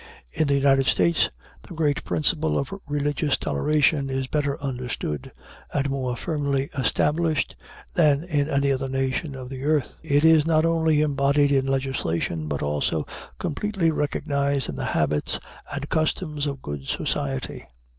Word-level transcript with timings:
In 0.33 0.47
the 0.47 0.55
United 0.55 0.87
States, 0.87 1.29
the 1.69 1.75
great 1.75 2.03
principle 2.03 2.57
of 2.57 2.73
religious 2.87 3.37
toleration 3.37 4.09
is 4.09 4.25
better 4.25 4.59
understood 4.59 5.31
and 5.71 5.91
more 5.91 6.17
firmly 6.17 6.71
established 6.75 7.55
than 7.93 8.23
in 8.23 8.49
any 8.49 8.71
other 8.71 8.89
nation 8.89 9.35
of 9.35 9.49
the 9.49 9.63
earth. 9.63 9.99
It 10.01 10.25
is 10.25 10.43
not 10.47 10.65
only 10.65 11.01
embodied 11.01 11.51
in 11.51 11.67
legislation, 11.67 12.47
but 12.47 12.63
also 12.63 13.05
completely 13.37 13.91
recognized 13.91 14.69
in 14.69 14.75
the 14.75 14.85
habits 14.97 15.39
and 15.71 15.87
customs 15.87 16.47
of 16.47 16.63
good 16.63 16.87
society. 16.87 17.67